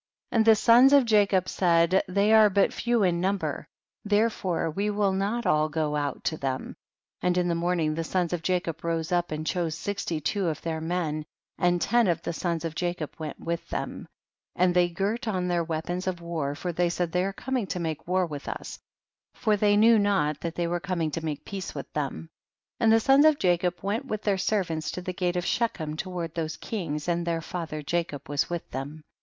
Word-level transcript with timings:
36. 0.31 0.35
And 0.39 0.45
the 0.45 0.55
sons 0.55 0.93
of 0.93 1.05
Jacob 1.05 1.47
said, 1.47 2.01
they 2.07 2.33
are 2.33 2.49
but 2.49 2.73
few 2.73 3.03
in 3.03 3.21
number, 3.21 3.67
there 4.03 4.31
fore 4.31 4.71
we 4.71 4.89
will 4.89 5.11
not 5.11 5.45
all 5.45 5.69
go 5.69 5.95
out 5.95 6.23
to 6.23 6.37
them; 6.37 6.75
and 7.21 7.37
in 7.37 7.47
the 7.47 7.53
morning 7.53 7.93
the 7.93 8.03
sons 8.03 8.33
of 8.33 8.41
Jacob 8.41 8.83
rose 8.83 9.11
up 9.11 9.29
and 9.31 9.45
chose 9.45 9.75
sixty 9.75 10.19
two 10.19 10.47
of 10.47 10.59
their 10.63 10.81
men, 10.81 11.23
and 11.59 11.79
ten 11.79 12.07
of 12.07 12.19
the 12.23 12.33
sons 12.33 12.65
of 12.65 12.73
Jacob 12.73 13.13
went 13.19 13.39
with 13.39 13.69
them; 13.69 14.07
and 14.55 14.73
they 14.73 14.89
girt 14.89 15.27
on 15.27 15.47
their 15.47 15.63
weapons 15.63 16.07
of 16.07 16.19
war, 16.19 16.55
for 16.55 16.73
they 16.73 16.89
said, 16.89 17.11
they 17.11 17.23
are 17.23 17.31
coming 17.31 17.67
to 17.67 17.79
make 17.79 18.07
war 18.07 18.25
with 18.25 18.47
us, 18.49 18.79
for 19.35 19.55
they 19.55 19.77
knew 19.77 19.99
not 19.99 20.39
that 20.41 20.55
they 20.55 20.65
were 20.65 20.79
coming 20.79 21.11
to 21.11 21.23
make 21.23 21.45
peace 21.45 21.75
with 21.75 21.85
them. 21.93 22.27
37. 22.79 22.79
And 22.79 22.91
the 22.91 22.99
sons 22.99 23.25
of 23.25 23.37
Jacob 23.37 23.75
went 23.83 24.07
■with 24.07 24.23
their 24.23 24.39
servants 24.39 24.89
to 24.89 25.01
the 25.03 25.13
gate 25.13 25.35
of 25.35 25.45
She 25.45 25.67
chem, 25.67 25.95
toward 25.95 26.33
those 26.33 26.57
kings, 26.57 27.07
and 27.07 27.23
their 27.27 27.39
father 27.41 27.83
Jacob 27.83 28.27
was 28.27 28.49
with 28.49 28.67
them. 28.71 29.03